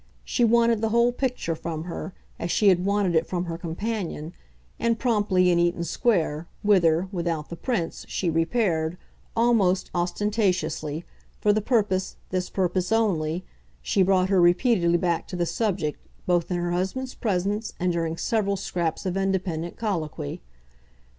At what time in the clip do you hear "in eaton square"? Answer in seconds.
5.51-6.47